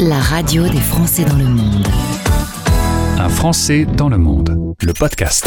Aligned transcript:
la 0.00 0.18
radio 0.18 0.68
des 0.68 0.80
Français 0.80 1.24
dans 1.24 1.36
le 1.36 1.46
monde. 1.46 1.86
Un 3.18 3.28
Français 3.28 3.86
dans 3.96 4.08
le 4.08 4.18
monde, 4.18 4.74
le 4.82 4.92
podcast. 4.92 5.46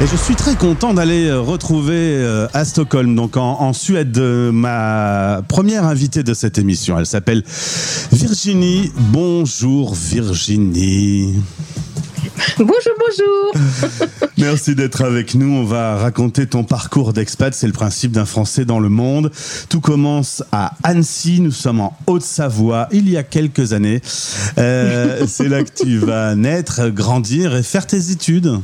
Et 0.00 0.06
je 0.06 0.16
suis 0.16 0.34
très 0.34 0.54
content 0.54 0.94
d'aller 0.94 1.26
euh, 1.26 1.40
retrouver 1.40 1.94
euh, 1.96 2.46
à 2.54 2.64
Stockholm, 2.64 3.14
donc 3.14 3.36
en, 3.36 3.60
en 3.60 3.72
Suède, 3.74 4.16
euh, 4.16 4.50
ma 4.52 5.42
première 5.48 5.84
invitée 5.84 6.22
de 6.22 6.32
cette 6.32 6.56
émission. 6.56 6.98
Elle 6.98 7.06
s'appelle 7.06 7.42
Virginie. 8.10 8.90
Bonjour 8.96 9.94
Virginie. 9.94 11.34
Bonjour, 12.58 12.92
bonjour. 12.98 13.54
Merci 14.38 14.74
d'être 14.74 15.02
avec 15.02 15.34
nous. 15.34 15.50
On 15.50 15.64
va 15.64 15.96
raconter 15.96 16.46
ton 16.46 16.64
parcours 16.64 17.12
d'expat. 17.12 17.54
C'est 17.54 17.66
le 17.66 17.72
principe 17.72 18.12
d'un 18.12 18.24
Français 18.24 18.64
dans 18.64 18.80
le 18.80 18.88
monde. 18.88 19.30
Tout 19.68 19.80
commence 19.80 20.42
à 20.52 20.72
Annecy. 20.82 21.40
Nous 21.40 21.50
sommes 21.50 21.80
en 21.80 21.96
Haute-Savoie 22.06 22.88
il 22.92 23.08
y 23.08 23.16
a 23.16 23.22
quelques 23.22 23.72
années. 23.72 24.00
Euh, 24.58 25.24
c'est 25.28 25.48
là 25.48 25.64
que 25.64 25.70
tu 25.84 25.98
vas 25.98 26.34
naître, 26.34 26.88
grandir 26.88 27.54
et 27.54 27.62
faire 27.62 27.86
tes 27.86 28.10
études. 28.10 28.60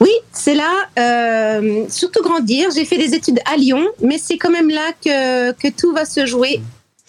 Oui, 0.00 0.10
c'est 0.32 0.54
là, 0.54 0.72
euh, 0.98 1.84
surtout 1.88 2.22
grandir. 2.22 2.70
J'ai 2.74 2.84
fait 2.84 2.98
des 2.98 3.14
études 3.14 3.38
à 3.52 3.56
Lyon, 3.56 3.86
mais 4.02 4.18
c'est 4.18 4.36
quand 4.36 4.50
même 4.50 4.68
là 4.68 4.90
que, 5.04 5.52
que 5.52 5.68
tout 5.68 5.92
va 5.92 6.04
se 6.04 6.26
jouer. 6.26 6.60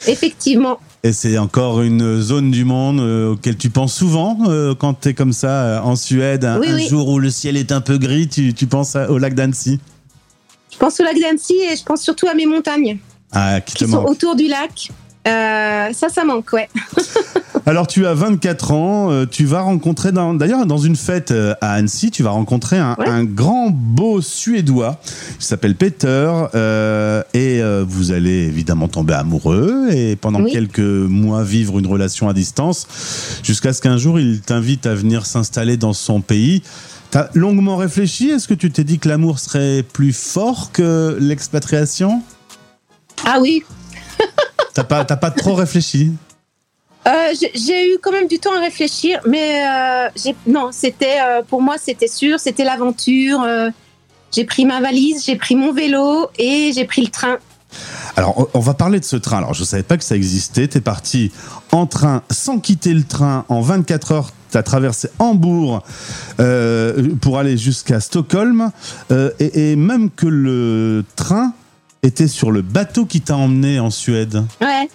Effectivement. 0.05 0.79
Et 1.05 1.11
c'est 1.11 1.37
encore 1.37 1.81
une 1.81 2.21
zone 2.21 2.49
du 2.49 2.63
monde 2.63 3.01
euh, 3.01 3.31
auquel 3.33 3.57
tu 3.57 3.69
penses 3.69 3.93
souvent 3.93 4.37
euh, 4.47 4.73
quand 4.73 4.93
tu 5.01 5.09
es 5.09 5.13
comme 5.13 5.33
ça 5.33 5.49
euh, 5.63 5.79
en 5.81 5.97
Suède, 5.97 6.45
un, 6.45 6.59
Oui, 6.61 6.67
un 6.69 6.75
oui. 6.75 6.87
jour 6.87 7.09
où 7.09 7.19
le 7.19 7.29
ciel 7.29 7.57
est 7.57 7.73
un 7.73 7.81
peu 7.81 7.97
gris, 7.97 8.29
tu, 8.29 8.53
tu 8.53 8.67
penses 8.67 8.95
à- 8.95 9.11
au 9.11 9.17
lac 9.17 9.33
d'Annecy 9.33 9.81
Je 10.71 10.77
pense 10.77 10.97
au 11.01 11.03
lac 11.03 11.19
d'Annecy 11.19 11.55
et 11.55 11.75
je 11.75 11.83
pense 11.83 12.01
surtout 12.01 12.27
à 12.27 12.33
mes 12.33 12.45
montagnes 12.45 12.99
ah, 13.33 13.59
qui 13.59 13.73
qui 13.75 13.85
sont 13.87 14.03
autour 14.05 14.35
du 14.37 14.47
lac. 14.47 14.89
Ça, 15.25 16.07
ça 16.09 16.23
manque, 16.23 16.53
ouais. 16.53 16.69
Alors 17.65 17.87
tu 17.87 18.05
as 18.05 18.13
24 18.13 18.71
ans, 18.73 19.09
euh, 19.11 19.25
tu 19.25 19.45
vas 19.45 19.61
rencontrer, 19.61 20.11
d'ailleurs 20.11 20.65
dans 20.65 20.77
une 20.79 20.97
fête 20.97 21.31
euh, 21.31 21.53
à 21.61 21.71
Annecy, 21.75 22.11
tu 22.11 22.21
vas 22.21 22.31
rencontrer 22.31 22.77
un, 22.77 22.95
Ouais. 22.99 23.07
un 23.07 23.23
grand 23.23 23.69
beau 23.71 24.19
Suédois, 24.21 24.99
il 25.39 25.43
s'appelle 25.45 25.75
Peter, 25.75 26.29
euh, 26.55 27.23
et 27.33 27.61
euh, 27.61 27.85
vous 27.87 28.11
allez 28.11 28.47
évidemment 28.47 28.89
tomber 28.89 29.13
amoureux, 29.13 29.87
et 29.91 30.17
pendant 30.17 30.41
Oui. 30.41 30.51
quelques 30.51 30.79
mois 30.79 31.43
vivre 31.45 31.79
une 31.79 31.87
relation 31.87 32.27
à 32.27 32.33
distance, 32.33 32.85
jusqu'à 33.43 33.71
ce 33.71 33.81
qu'un 33.81 33.95
jour 33.97 34.19
il 34.19 34.41
t'invite 34.41 34.85
à 34.85 34.93
venir 34.93 35.25
s'installer 35.25 35.77
dans 35.77 35.93
son 35.93 36.19
pays. 36.19 36.63
T'as 37.11 37.29
longuement 37.33 37.77
réfléchi, 37.77 38.29
est-ce 38.29 38.47
que 38.49 38.55
tu 38.55 38.71
t'es 38.71 38.83
dit 38.83 38.99
que 38.99 39.07
l'amour 39.07 39.39
serait 39.39 39.83
plus 39.83 40.11
fort 40.11 40.71
que 40.73 41.17
l'expatriation? 41.17 42.21
Ah 43.25 43.37
oui. 43.39 43.63
T'as 44.73 44.83
pas, 44.83 45.05
t'as 45.05 45.15
pas 45.17 45.31
trop 45.31 45.53
réfléchi? 45.53 46.11
Euh, 47.31 47.33
j'ai- 47.55 47.93
eu 47.93 47.97
quand 48.01 48.11
même 48.11 48.27
du 48.27 48.39
temps 48.39 48.53
à 48.55 48.59
réfléchir, 48.59 49.19
mais 49.27 49.63
euh, 49.65 50.09
non, 50.47 50.69
c'était 50.71 51.17
euh, 51.21 51.41
pour 51.47 51.61
moi, 51.61 51.75
c'était 51.81 52.07
sûr, 52.07 52.39
c'était 52.39 52.63
l'aventure. 52.63 53.45
j'ai 54.35 54.45
pris 54.45 54.65
ma 54.65 54.81
valise, 54.81 55.23
j'ai 55.25 55.35
pris 55.35 55.55
mon 55.55 55.71
vélo 55.73 56.27
et 56.39 56.71
j'ai 56.73 56.85
pris 56.85 57.01
le 57.03 57.07
train. 57.09 57.37
Alors, 58.15 58.49
on- 58.53 58.59
va 58.59 58.73
parler 58.75 58.99
de 58.99 59.05
ce 59.05 59.15
train. 59.15 59.37
Alors, 59.37 59.53
je 59.53 59.61
ne 59.61 59.65
savais 59.65 59.83
pas 59.83 59.97
que 59.97 60.03
ça 60.03 60.15
existait. 60.15 60.67
Tu 60.67 60.77
es 60.77 60.81
parti 60.81 61.31
en 61.71 61.85
train 61.87 62.21
sans 62.29 62.59
quitter 62.59 62.93
le 62.93 63.03
train 63.03 63.45
en 63.49 63.61
24 63.61 64.11
heures. 64.11 64.31
Tu 64.51 64.57
as 64.57 64.63
traversé 64.63 65.09
Hambourg 65.19 65.81
pour 67.21 67.39
aller 67.39 67.57
jusqu'à 67.57 67.99
Stockholm. 67.99 68.69
Et, 69.39 69.71
et 69.71 69.75
même 69.75 70.09
que 70.11 70.27
le 70.27 71.03
train 71.15 71.53
était 72.03 72.27
sur 72.27 72.51
le 72.51 72.61
bateau 72.61 73.05
qui 73.05 73.21
t'a 73.21 73.35
emmené 73.37 73.79
en 73.79 73.89
Suède. 73.89 74.43
Ouais. 74.61 74.87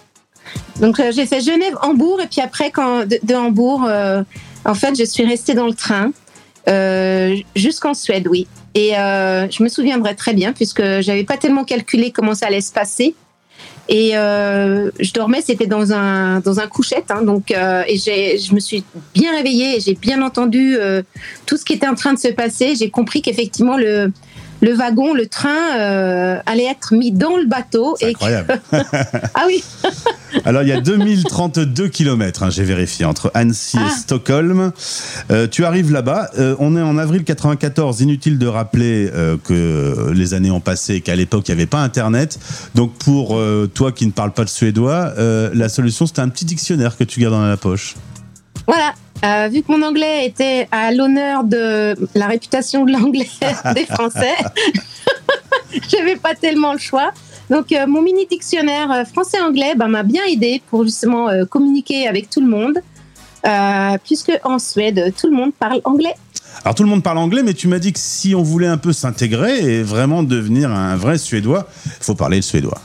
Donc 0.79 0.99
euh, 0.99 1.11
j'ai 1.13 1.25
fait 1.25 1.41
Genève, 1.41 1.75
Hambourg 1.81 2.21
et 2.21 2.27
puis 2.27 2.41
après 2.41 2.71
quand 2.71 3.05
de, 3.05 3.35
Hambourg, 3.35 3.85
euh, 3.85 4.23
en 4.65 4.73
fait, 4.73 4.97
je 4.97 5.03
suis 5.03 5.25
restée 5.25 5.53
dans 5.53 5.67
le 5.67 5.73
train 5.73 6.11
euh, 6.67 7.35
jusqu'en 7.55 7.93
Suède, 7.93 8.27
oui. 8.27 8.47
Et 8.75 8.91
je 8.91 9.63
me 9.63 9.67
souviendrai 9.67 10.15
très 10.15 10.33
bien 10.33 10.53
puisque 10.53 10.83
j'avais 11.01 11.23
pas 11.23 11.37
tellement 11.37 11.63
calculé 11.63 12.11
comment 12.11 12.35
ça 12.35 12.47
allait 12.47 12.61
se 12.61 12.71
passer. 12.71 13.15
Et 13.89 14.11
je 14.11 15.13
dormais, 15.13 15.41
c'était 15.41 15.65
dans 15.65 15.91
un 15.91 16.39
dans 16.39 16.59
un 16.59 16.67
couchette, 16.67 17.09
hein, 17.09 17.23
donc 17.23 17.51
et 17.51 17.97
je 17.97 18.53
me 18.53 18.59
suis 18.59 18.83
bien 19.13 19.35
réveillée 19.35 19.77
et 19.77 19.79
j'ai 19.79 19.95
bien 19.95 20.21
entendu 20.21 20.77
tout 21.47 21.57
ce 21.57 21.65
qui 21.65 21.73
était 21.73 21.87
en 21.87 21.95
train 21.95 22.13
de 22.13 22.19
se 22.19 22.29
passer. 22.29 22.75
J'ai 22.75 22.91
compris 22.91 23.21
qu'effectivement 23.21 23.75
le 23.75 24.13
le 24.61 24.73
wagon, 24.73 25.13
le 25.13 25.27
train 25.27 25.77
euh, 25.77 26.37
allait 26.45 26.65
être 26.65 26.93
mis 26.93 27.11
dans 27.11 27.37
le 27.37 27.45
bateau 27.45 27.95
C'est 27.99 28.09
incroyable. 28.09 28.59
ah 28.71 29.43
oui 29.47 29.63
Alors, 30.45 30.61
il 30.61 30.69
y 30.69 30.71
a 30.71 30.79
2032 30.81 31.87
km, 31.87 32.43
hein, 32.43 32.49
j'ai 32.49 32.63
vérifié, 32.63 33.05
entre 33.05 33.31
Annecy 33.33 33.77
et 33.77 33.81
Ah. 33.83 33.89
Stockholm. 33.89 34.71
Euh, 35.31 35.47
tu 35.47 35.65
arrives 35.65 35.91
là-bas. 35.91 36.29
euh, 36.37 36.55
on 36.59 36.75
est 36.77 36.81
en 36.81 36.97
avril 36.97 37.23
94. 37.23 38.01
Inutile 38.01 38.37
de 38.37 38.47
rappeler 38.47 39.09
que 39.43 40.11
les 40.13 40.33
années 40.33 40.51
ont 40.51 40.59
passé 40.59 40.95
et 40.95 41.01
qu'à 41.01 41.15
l'époque, 41.15 41.47
il 41.47 41.51
n'y 41.55 41.61
avait 41.61 41.65
pas 41.65 41.79
Internet. 41.79 42.39
Donc, 42.75 42.93
pour 42.93 43.39
toi 43.73 43.91
qui 43.91 44.05
ne 44.05 44.11
parles 44.11 44.33
pas 44.33 44.43
le 44.43 44.47
suédois, 44.47 45.13
la 45.17 45.69
solution, 45.69 46.05
c'était 46.05 46.21
un 46.21 46.29
petit 46.29 46.45
dictionnaire 46.45 46.97
que 46.97 47.03
tu 47.03 47.19
gardes 47.19 47.33
dans 47.33 47.45
la 47.45 47.57
poche. 47.57 47.95
Voilà. 48.67 48.93
Euh, 49.23 49.49
vu 49.51 49.63
que 49.63 49.71
mon 49.71 49.81
anglais 49.81 50.25
était 50.25 50.67
à 50.71 50.91
l'honneur 50.91 51.43
de 51.43 51.95
la 52.15 52.27
réputation 52.27 52.85
de 52.85 52.91
l'anglais 52.91 53.27
des 53.75 53.85
Français, 53.85 54.35
j'avais 55.89 56.15
pas 56.15 56.35
tellement 56.35 56.73
le 56.73 56.79
choix. 56.79 57.11
Donc 57.49 57.71
euh, 57.71 57.87
mon 57.87 58.01
mini 58.01 58.27
dictionnaire 58.27 58.91
euh, 58.91 59.05
français-anglais 59.05 59.73
ben, 59.75 59.87
m'a 59.87 60.03
bien 60.03 60.23
aidé 60.25 60.61
pour 60.69 60.83
justement 60.83 61.29
euh, 61.29 61.45
communiquer 61.45 62.07
avec 62.07 62.29
tout 62.29 62.41
le 62.41 62.47
monde, 62.47 62.79
puisque 64.03 64.31
en 64.43 64.59
Suède 64.59 65.13
tout 65.19 65.27
le 65.29 65.35
monde 65.35 65.51
parle 65.57 65.81
anglais. 65.85 66.13
Alors, 66.65 66.75
tout 66.75 66.83
le 66.83 66.89
monde 66.89 67.03
parle 67.03 67.19
anglais, 67.19 67.41
mais 67.41 67.53
tu 67.53 67.69
m'as 67.69 67.79
dit 67.79 67.93
que 67.93 67.99
si 67.99 68.35
on 68.35 68.43
voulait 68.43 68.67
un 68.67 68.77
peu 68.77 68.91
s'intégrer 68.91 69.59
et 69.59 69.81
vraiment 69.81 70.23
devenir 70.23 70.71
un 70.71 70.97
vrai 70.97 71.17
suédois, 71.17 71.67
il 71.85 72.03
faut 72.03 72.15
parler 72.15 72.37
le 72.37 72.41
suédois. 72.41 72.81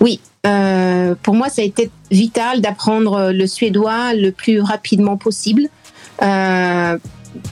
Oui. 0.00 0.20
Euh, 0.46 1.14
pour 1.22 1.34
moi, 1.34 1.48
ça 1.48 1.62
a 1.62 1.64
été 1.64 1.90
vital 2.10 2.60
d'apprendre 2.60 3.32
le 3.32 3.46
suédois 3.46 4.14
le 4.14 4.30
plus 4.30 4.60
rapidement 4.60 5.16
possible 5.16 5.68
euh, 6.22 6.98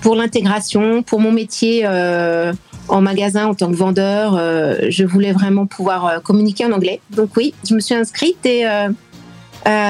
pour 0.02 0.16
l'intégration, 0.16 1.02
pour 1.02 1.20
mon 1.20 1.32
métier 1.32 1.82
euh, 1.84 2.52
en 2.88 3.00
magasin 3.00 3.46
en 3.46 3.54
tant 3.54 3.70
que 3.70 3.76
vendeur. 3.76 4.34
je 4.90 5.04
voulais 5.04 5.32
vraiment 5.32 5.66
pouvoir 5.66 6.22
communiquer 6.22 6.64
en 6.64 6.72
anglais. 6.72 7.00
Donc 7.10 7.36
oui, 7.36 7.54
je 7.68 7.74
me 7.74 7.80
suis 7.80 7.94
inscrite 7.94 8.44
et 8.46 8.64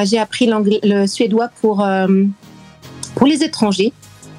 j'ai 0.04 0.18
appris 0.18 0.50
le 0.82 1.06
suédois 1.06 1.48
pour 1.60 1.86
pour 3.14 3.26
les 3.26 3.44
étrangers. 3.44 3.92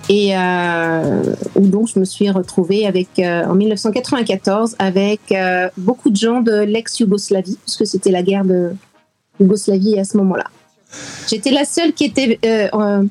Et 0.09 0.37
euh, 0.37 1.21
où 1.55 1.67
donc 1.67 1.89
je 1.93 1.99
me 1.99 2.05
suis 2.05 2.29
retrouvée 2.29 2.85
avec 2.87 3.07
euh, 3.19 3.43
en 3.45 3.55
1994 3.55 4.75
avec 4.79 5.19
euh, 5.31 5.69
beaucoup 5.77 6.09
de 6.09 6.15
gens 6.15 6.41
de 6.41 6.61
l'ex-Yougoslavie, 6.61 7.57
puisque 7.65 7.85
c'était 7.85 8.11
la 8.11 8.23
guerre 8.23 8.45
de 8.45 8.71
Yougoslavie 9.39 9.99
à 9.99 10.03
ce 10.05 10.15
moment-là. 10.17 10.45
J'étais 11.29 11.51
la 11.51 11.65
seule 11.65 11.91
qui 11.93 12.05
était 12.05 12.39
en- 12.73 13.05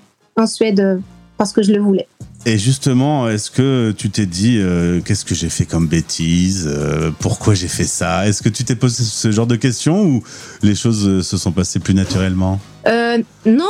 Suède 0.47 1.01
parce 1.39 1.53
que 1.53 1.63
je 1.63 1.73
le 1.73 1.81
voulais. 1.81 2.07
Et 2.45 2.59
justement, 2.59 3.29
est-ce 3.29 3.51
que 3.51 3.93
tu 3.97 4.09
t'es 4.11 4.25
dit 4.27 4.59
euh, 4.59 5.01
qu'est-ce 5.01 5.25
que 5.25 5.35
j'ai 5.35 5.49
fait 5.49 5.65
comme 5.65 5.89
bêtise 5.89 6.69
euh, 6.71 7.11
Pourquoi 7.19 7.55
j'ai 7.55 7.67
fait 7.69 7.85
ça? 7.85 8.29
Est-ce 8.29 8.41
que 8.43 8.49
tu 8.49 8.63
t'es 8.65 8.77
posé 8.77 9.03
ce 9.03 9.33
genre 9.33 9.47
de 9.49 9.57
questions 9.57 10.03
ou 10.05 10.23
les 10.63 10.75
choses 10.77 11.23
se 11.27 11.37
sont 11.37 11.51
passées 11.53 11.81
plus 11.81 11.95
naturellement? 11.95 12.61
Euh, 12.87 13.19
non, 13.47 13.65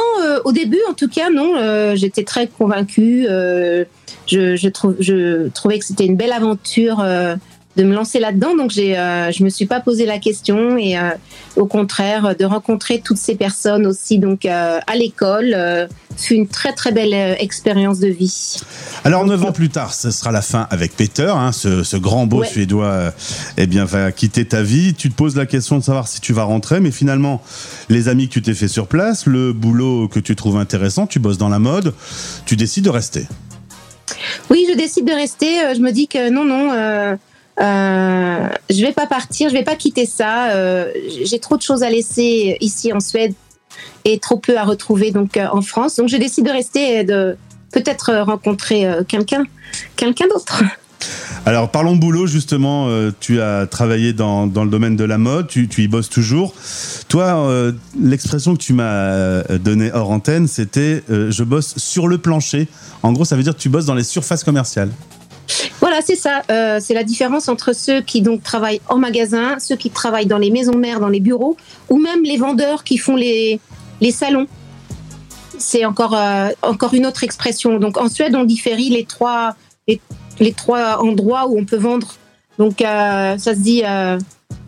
au 0.44 0.52
début, 0.52 0.80
en 0.88 0.94
tout 0.94 1.08
cas, 1.08 1.30
non. 1.30 1.56
euh, 1.56 1.94
J'étais 1.97 2.24
très 2.24 2.47
convaincue. 2.47 3.26
euh, 3.28 3.84
je, 4.26 5.48
trouvais 5.48 5.78
que 5.78 5.84
c'était 5.84 6.06
une 6.06 6.16
belle 6.16 6.32
aventure 6.32 7.00
euh, 7.00 7.36
de 7.76 7.84
me 7.84 7.94
lancer 7.94 8.19
là-dedans. 8.19 8.56
Donc, 8.56 8.70
j'ai, 8.70 8.98
euh, 8.98 9.31
je 9.31 9.44
me 9.44 9.50
suis 9.50 9.66
pas 9.66 9.81
posé 9.81 10.06
la 10.06 10.19
question. 10.19 10.76
Et 10.78 10.98
euh, 10.98 11.10
au 11.56 11.66
contraire, 11.66 12.34
de 12.37 12.44
rencontrer 12.44 13.00
toutes 13.04 13.19
ces 13.19 13.34
personnes 13.34 13.87
aussi 13.87 14.19
donc 14.19 14.46
euh, 14.46 14.78
à 14.87 14.96
l'école 14.96 15.52
euh, 15.55 15.87
fut 16.17 16.34
une 16.34 16.49
très 16.49 16.73
très 16.73 16.93
belle 16.93 17.37
expérience 17.38 17.99
de 17.99 18.08
vie. 18.08 18.56
Alors, 19.05 19.26
neuf 19.26 19.44
ans 19.44 19.52
plus 19.52 19.69
tard, 19.69 19.93
ce 19.93 20.11
sera 20.11 20.32
la 20.32 20.43
fin 20.43 20.67
avec 20.70 20.96
Peter, 20.96 21.32
hein, 21.34 21.52
ce, 21.52 21.82
ce 21.82 21.96
grand 21.96 22.26
beau 22.26 22.37
Ouais. 22.40 22.46
Suédois, 22.46 23.14
eh 23.56 23.67
bien, 23.67 23.84
va 23.84 24.12
quitter 24.12 24.44
ta 24.44 24.62
vie. 24.62 24.94
Tu 24.94 25.08
te 25.11 25.14
poses 25.14 25.37
la 25.37 25.46
question 25.46 25.78
de 25.78 25.82
savoir 25.82 26.06
si 26.06 26.20
tu 26.20 26.32
vas 26.32 26.43
rentrer, 26.44 26.81
mais 26.81 26.90
finalement, 26.90 27.43
les 27.88 28.08
amis 28.08 28.28
que 28.28 28.34
tu 28.34 28.43
t'es 28.43 28.52
fait 28.52 28.69
sur 28.69 28.88
place, 28.88 29.25
le 29.26 29.52
boulot 29.55 30.08
que 30.08 30.20
tu 30.20 30.37
trouves 30.37 30.58
intéressant, 30.58 31.06
tu 31.06 31.19
bosses 31.19 31.38
dans 31.38 31.49
la 31.49 31.58
mode, 31.58 31.94
tu 32.44 32.56
décides 32.56 32.84
de 32.84 32.90
rester. 32.90 33.26
Oui, 34.50 34.67
je 34.70 34.76
décide 34.76 35.06
de 35.06 35.12
rester. 35.12 35.46
Je 35.75 35.81
me 35.81 35.93
dis 35.93 36.08
que 36.08 36.31
non, 36.31 36.44
non, 36.44 37.17
euh, 37.61 38.49
je 38.69 38.81
vais 38.81 38.93
pas 38.93 39.06
partir, 39.06 39.49
je 39.49 39.55
vais 39.55 39.64
pas 39.64 39.76
quitter 39.76 40.06
ça. 40.06 40.50
euh, 40.50 40.91
J'ai 41.25 41.38
trop 41.38 41.56
de 41.56 41.62
choses 41.62 41.82
à 41.82 41.91
laisser 41.91 42.56
ici 42.61 42.93
en 42.93 43.00
Suède 43.00 43.35
et 44.05 44.19
trop 44.19 44.38
peu 44.38 44.58
à 44.58 44.64
retrouver 44.64 45.11
donc 45.11 45.37
euh, 45.37 45.47
en 45.50 45.62
France. 45.62 45.97
Donc 45.97 46.08
je 46.08 46.17
décide 46.17 46.47
de 46.47 46.50
rester 46.50 46.99
et 46.99 47.05
de 47.05 47.37
peut-être 47.73 48.11
euh, 48.11 48.25
rencontrer 48.25 48.87
quelqu'un, 49.08 49.44
quelqu'un 49.97 50.26
d'autre. 50.29 50.62
Alors 51.44 51.70
parlons 51.70 51.94
boulot 51.94 52.26
justement, 52.26 52.88
tu 53.20 53.41
as 53.41 53.67
travaillé 53.67 54.12
dans, 54.12 54.47
dans, 54.47 54.64
le 54.64 54.70
domaine 54.70 54.97
de 54.97 55.05
la 55.05 55.19
mode, 55.19 55.47
tu, 55.47 55.69
tu 55.69 55.82
y 55.82 55.88
bosses 55.88 56.09
toujours. 56.09 56.55
Toi, 57.09 57.73
l'expression 58.00 58.56
que 58.56 58.62
tu 58.62 58.73
m'as 58.73 59.43
donnée 59.59 59.93
hors 59.93 60.11
antenne, 60.11 60.49
c'était 60.49 61.05
je 61.09 61.44
bosse 61.44 61.75
sur 61.76 62.09
le 62.09 62.19
plancher. 62.19 62.67
En 63.02 63.12
gros, 63.12 63.25
ça 63.25 63.37
veut 63.37 63.44
dire 63.44 63.55
que 63.55 63.61
tu 63.61 63.69
bosses 63.69 63.85
dans 63.85 63.94
les 63.94 64.02
surfaces 64.05 64.43
commerciales. 64.43 64.91
Voilà, 65.81 66.00
c'est 66.02 66.16
ça. 66.16 66.43
c'est 66.81 66.94
la 66.94 67.04
différence 67.04 67.48
entre 67.48 67.72
ceux 67.72 68.00
qui 68.00 68.20
donc 68.22 68.43
travaillent 68.43 68.81
en 68.88 68.98
magasin, 68.98 69.58
ceux 69.58 69.76
qui 69.76 69.90
travaillent 69.90 70.26
dans 70.26 70.38
les 70.38 70.50
maisons 70.50 70.76
mères, 70.76 71.00
dans 71.00 71.08
les 71.08 71.20
bureaux, 71.20 71.56
ou 71.88 71.98
même 71.98 72.22
les 72.22 72.37
vendeurs 72.37 72.84
qui 72.84 72.98
font 72.98 73.16
les, 73.16 73.60
les 74.00 74.10
salons. 74.10 74.46
C'est 75.58 75.84
encore, 75.84 76.16
encore 76.62 76.94
une 76.94 77.06
autre 77.06 77.25
expression. 77.25 77.78
Donc 77.78 77.96
en 77.96 78.08
Suède, 78.08 78.34
on 78.34 78.44
différie 78.44 78.90
les 78.90 79.04
trois, 79.04 79.54
les, 79.87 80.00
les 80.40 80.52
trois 80.52 80.98
endroits 81.02 81.46
où 81.49 81.58
on 81.58 81.64
peut 81.64 81.76
vendre. 81.76 82.16
Donc, 82.58 82.81
euh, 82.81 83.38
ça 83.38 83.54
se 83.54 83.60
dit. 83.60 83.82
Euh, 83.84 84.19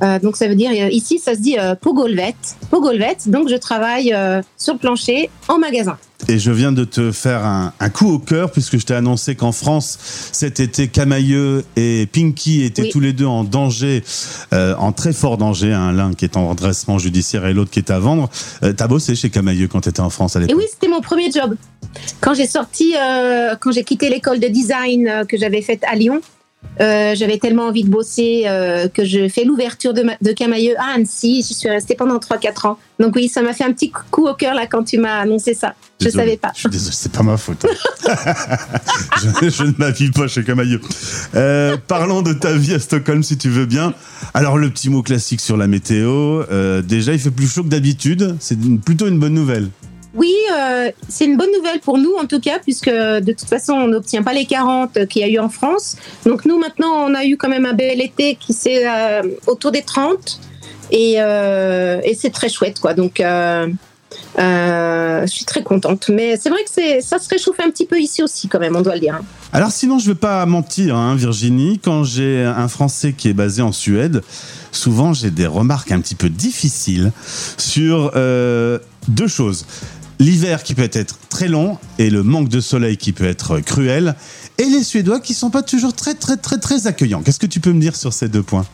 euh, 0.03 0.19
donc, 0.19 0.37
ça 0.37 0.49
veut 0.49 0.55
dire 0.55 0.73
ici, 0.91 1.19
ça 1.19 1.35
se 1.35 1.41
dit 1.41 1.57
Pogolvet. 1.81 2.37
Pogolvet. 2.71 3.17
Donc, 3.27 3.49
je 3.49 3.57
travaille 3.57 4.15
sur 4.57 4.75
le 4.75 4.79
plancher 4.79 5.31
en 5.49 5.59
magasin. 5.59 5.99
Et 6.27 6.39
je 6.39 6.51
viens 6.51 6.73
de 6.73 6.85
te 6.85 7.13
faire 7.13 7.45
un, 7.45 7.73
coup 7.91 8.11
au 8.11 8.19
cœur 8.19 8.51
puisque 8.51 8.79
je 8.79 8.85
t'ai 8.85 8.95
annoncé 8.95 9.37
qu'en 9.37 9.53
France, 9.53 9.99
cet 10.33 10.59
été, 10.59 10.89
Camailleux 10.89 11.65
et 11.77 12.09
Pinky 12.13 12.65
étaient 12.65 12.89
tous 12.89 13.01
les 13.01 13.13
deux 13.13 13.25
en 13.25 13.45
danger, 13.45 14.03
en 14.53 14.93
très 14.93 15.13
fort 15.13 15.39
danger. 15.39 15.73
Hein, 15.73 15.93
L'un 15.93 16.13
qui 16.15 16.25
est 16.25 16.37
en 16.37 16.49
redressement 16.49 16.99
judiciaire 16.99 17.47
et 17.47 17.55
l'autre 17.55 17.71
qui 17.71 17.79
est 17.79 17.91
à 17.91 17.99
vendre. 18.01 18.29
T'as 18.61 18.89
bossé 18.89 19.15
chez 19.15 19.31
Camailleux 19.31 19.69
quand 19.69 19.83
t'étais 19.83 20.01
en 20.01 20.11
France 20.11 20.35
à 20.35 20.41
l'époque 20.41 20.57
Et 20.57 20.59
oui, 20.59 20.67
c'était 20.71 20.89
mon 20.89 21.01
premier 21.01 21.31
job. 21.31 21.55
Quand 22.21 22.35
j'ai 22.35 22.47
sorti, 22.47 22.95
euh, 22.97 23.55
quand 23.61 23.73
j'ai 23.73 23.85
quitté 23.85 24.09
l'école 24.09 24.41
de 24.41 24.49
design 24.49 25.09
euh, 25.09 25.25
que 25.25 25.37
j'avais 25.37 25.63
faite 25.63 25.83
à 25.91 25.95
Lyon, 25.95 26.21
euh, 26.81 27.15
j'avais 27.15 27.39
tellement 27.39 27.65
envie 27.65 27.85
de 27.85 27.89
bosser 27.89 28.45
que 28.93 29.05
je 29.05 29.29
fais 29.29 29.45
l'ouverture 29.45 29.95
de, 29.95 30.05
de, 30.21 30.33
Camailleux 30.33 30.75
à 30.79 30.95
Annecy. 30.95 31.47
Je 31.49 31.55
suis 31.55 31.69
restée 31.69 31.95
pendant 31.95 32.19
3-4 32.19 32.67
ans. 32.67 32.79
Donc 32.99 33.15
oui, 33.15 33.29
ça 33.29 33.43
m'a 33.43 33.53
fait 33.53 33.65
un 33.65 33.73
petit 33.73 33.91
coup 33.91 34.27
au 34.27 34.35
cœur 34.35 34.55
là 34.55 34.67
quand 34.67 34.83
tu 34.83 34.99
m'as 34.99 35.21
annoncé 35.21 35.55
ça. 35.55 35.75
Je 36.01 36.07
ne 36.07 36.11
savais 36.11 36.37
pas. 36.37 36.53
Je 36.55 36.61
suis 36.61 36.69
désolé, 36.69 36.95
c'est 36.95 37.13
pas 37.13 37.23
ma 37.23 37.37
faute. 37.37 37.67
je, 39.23 39.65
ne 39.65 39.79
m'habille 39.79 40.11
pas 40.13 40.29
chez 40.29 40.45
Camailleux. 40.45 40.81
parlons 41.89 42.23
de 42.23 42.33
ta 42.33 42.53
vie 42.53 42.75
à 42.75 42.79
Stockholm 42.79 43.23
si 43.23 43.37
tu 43.37 43.49
veux 43.49 43.67
bien. 43.67 43.95
Alors 44.33 44.59
le 44.59 44.71
petit 44.71 44.91
mot 44.91 45.03
classique 45.03 45.41
sur 45.41 45.57
la 45.57 45.67
météo. 45.67 46.45
déjà, 46.83 47.13
il 47.13 47.19
fait 47.19 47.31
plus 47.31 47.49
chaud 47.49 47.65
que 47.65 47.69
d'habitude. 47.69 48.37
C'est 48.39 48.59
plutôt 48.81 49.09
une 49.09 49.19
bonne 49.19 49.35
nouvelle. 49.35 49.71
Oui, 50.15 50.35
euh, 50.53 50.91
c'est 51.09 51.27
une 51.27 51.37
bonne 51.37 51.53
nouvelle 51.53 51.81
pour 51.81 51.99
nous 51.99 52.15
en 52.15 52.27
tout 52.27 52.41
cas, 52.41 52.59
puisque 52.59 52.91
de 52.91 53.33
toute 53.33 53.49
façon 53.49 53.75
on 53.75 53.89
n'obtient 53.89 54.23
pas 54.23 54.33
les 54.33 54.47
40 54.47 55.07
qu'il 55.07 55.23
y 55.23 55.25
a 55.25 55.29
eu 55.29 55.39
en 55.39 55.49
France. 55.49 55.97
Donc 56.25 56.45
nous 56.45 56.59
maintenant 56.59 57.07
on 57.07 57.15
a 57.15 57.25
eu 57.25 57.37
quand 57.37 57.49
même 57.49 57.67
un 57.67 57.75
bel 57.75 58.01
été 58.01 58.35
qui 58.35 58.53
s'est 58.53 58.89
euh, 58.89 59.23
autour 59.47 59.71
des 59.71 59.83
30 59.83 60.41
euh, 60.93 62.01
et, 62.03 62.15
c'est 62.15 62.31
très 62.31 62.49
chouette 62.49 62.81
quoi. 62.81 62.95
Donc 62.95 63.23
je 64.37 65.27
suis 65.27 65.45
très 65.45 65.63
contente. 65.63 66.09
Mais 66.09 66.37
c'est 66.37 66.49
vrai 66.51 66.61
que 66.65 67.03
ça 67.03 67.19
se 67.19 67.29
réchauffe 67.29 67.61
un 67.61 67.71
petit 67.71 67.87
peu 67.87 68.01
ici 68.01 68.23
aussi 68.23 68.49
quand 68.49 68.61
même, 68.61 68.77
on 68.77 68.83
doit 68.83 68.95
le 68.95 69.01
dire. 69.01 69.17
Hein. 69.17 69.25
Alors 69.53 69.71
sinon 69.71 69.99
je 69.99 70.09
ne 70.09 70.15
vais 70.15 70.19
pas 70.19 70.45
mentir 70.47 70.97
hein, 70.97 71.15
Virginie, 71.15 71.79
quand 71.79 72.05
j'ai 72.05 72.45
un 72.45 72.69
Français 72.69 73.13
qui 73.13 73.29
est 73.29 73.35
basé 73.35 73.63
en 73.63 73.73
Suède, 73.73 74.23
souvent 74.73 75.13
j'ai 75.13 75.31
des 75.31 75.47
remarques 75.47 75.93
un 75.93 76.01
petit 76.01 76.15
peu 76.15 76.29
difficiles 76.29 77.13
sur 77.57 78.13
deux 78.13 79.29
choses 79.29 79.65
l'hiver 80.19 80.63
qui 80.63 80.75
peut 80.75 80.89
être 80.93 81.17
très 81.29 81.49
long 81.49 81.79
et 81.99 82.11
le 82.11 82.23
manque 82.23 82.49
de 82.49 82.61
soleil 82.61 82.97
qui 82.97 83.13
peut 83.13 83.25
être 83.25 83.61
cruel, 83.61 84.15
et 84.59 84.65
les 84.65 84.83
Suédois 84.83 85.21
qui 85.21 85.35
sont 85.35 85.51
pas 85.51 85.63
toujours 85.63 85.95
très 85.95 86.15
très 86.15 86.37
très 86.37 86.59
très 86.59 86.87
accueillants. 86.87 87.23
Qu'est-ce 87.23 87.39
que 87.39 87.47
tu 87.47 87.61
peux 87.61 87.73
me 87.73 87.81
dire 87.81 87.97
sur 87.97 88.13
ces 88.13 88.29
deux 88.29 88.43
points? 88.43 88.67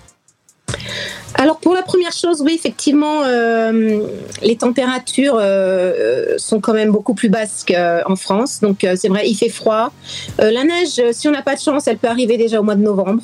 Alors 1.36 1.58
pour 1.58 1.74
la 1.74 1.82
première 1.82 2.12
chose, 2.12 2.40
oui, 2.42 2.52
effectivement, 2.54 3.22
euh, 3.24 4.06
les 4.40 4.56
températures 4.56 5.36
euh, 5.36 6.38
sont 6.38 6.60
quand 6.60 6.72
même 6.72 6.92
beaucoup 6.92 7.14
plus 7.14 7.28
basses 7.28 7.64
qu'en 7.66 8.16
France. 8.16 8.60
Donc 8.60 8.84
euh, 8.84 8.94
c'est 8.96 9.08
vrai, 9.08 9.28
il 9.28 9.34
fait 9.34 9.48
froid. 9.48 9.92
la 10.38 10.64
neige, 10.64 11.02
si 11.12 11.26
on 11.26 11.32
n'a 11.32 11.42
pas 11.42 11.56
de 11.56 11.60
chance, 11.60 11.88
elle 11.88 11.98
peut 11.98 12.08
arriver 12.08 12.36
déjà 12.36 12.60
au 12.60 12.62
mois 12.62 12.76
de 12.76 12.82
novembre. 12.82 13.22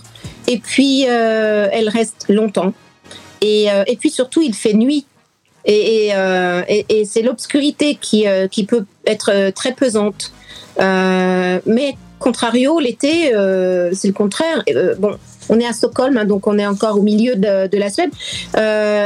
Et 0.48 0.58
puis 0.58 1.02
elle 1.02 1.88
reste 1.88 2.26
longtemps. 2.28 2.72
Et, 3.42 3.66
et 3.86 3.96
puis 3.96 4.10
surtout, 4.10 4.42
il 4.42 4.54
fait 4.54 4.74
nuit 4.74 5.06
euh, 5.68 6.62
et, 6.68 6.86
et, 6.88 7.04
c'est 7.04 7.22
l'obscurité 7.22 7.96
qui, 8.00 8.26
euh, 8.26 8.48
qui 8.48 8.64
peut 8.64 8.84
être 9.06 9.30
euh, 9.32 9.50
très 9.50 9.72
pesante. 9.72 10.32
mais 10.78 11.96
contrario, 12.18 12.80
l'été, 12.80 13.30
c'est 13.92 14.08
le 14.08 14.12
contraire. 14.12 14.62
bon, 14.98 15.16
on 15.50 15.60
est 15.60 15.66
à 15.66 15.72
Stockholm, 15.72 16.16
hein, 16.16 16.24
donc 16.24 16.46
on 16.46 16.58
est 16.58 16.66
encore 16.66 16.98
au 16.98 17.02
milieu 17.02 17.36
de, 17.36 17.76
la 17.76 17.90
Suède. 17.90 18.10